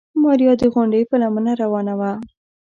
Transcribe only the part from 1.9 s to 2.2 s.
وه.